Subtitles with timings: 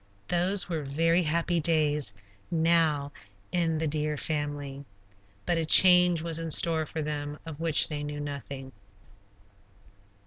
[0.29, 2.11] Those were very happy days
[2.49, 3.11] now
[3.51, 4.83] in the deer family.
[5.45, 8.71] But a change was in store for them of which they knew nothing.